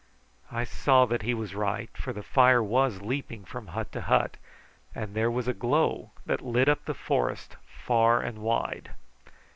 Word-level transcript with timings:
I 0.51 0.63
saw 0.63 1.05
that 1.05 1.21
he 1.21 1.35
was 1.35 1.53
right, 1.53 1.95
for 1.95 2.11
the 2.11 2.23
fire 2.23 2.63
was 2.63 3.03
leaping 3.03 3.45
from 3.45 3.67
hut 3.67 3.91
to 3.91 4.01
hut, 4.01 4.37
and 4.95 5.13
there 5.13 5.29
was 5.29 5.47
a 5.47 5.53
glow 5.53 6.09
that 6.25 6.41
lit 6.41 6.67
up 6.67 6.85
the 6.85 6.95
forest 6.95 7.55
far 7.85 8.19
and 8.19 8.39
wide. 8.39 8.95